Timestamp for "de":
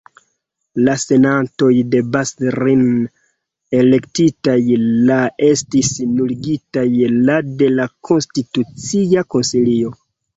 1.95-1.99, 7.61-7.69